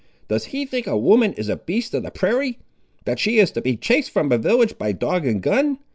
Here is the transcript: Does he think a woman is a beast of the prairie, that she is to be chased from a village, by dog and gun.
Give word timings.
Does 0.29 0.45
he 0.45 0.65
think 0.65 0.87
a 0.87 0.97
woman 0.97 1.33
is 1.33 1.47
a 1.47 1.55
beast 1.57 1.93
of 1.93 2.01
the 2.01 2.09
prairie, 2.09 2.57
that 3.05 3.19
she 3.19 3.37
is 3.37 3.51
to 3.51 3.61
be 3.61 3.77
chased 3.77 4.09
from 4.09 4.31
a 4.31 4.39
village, 4.39 4.79
by 4.79 4.93
dog 4.93 5.27
and 5.27 5.43
gun. 5.43 5.77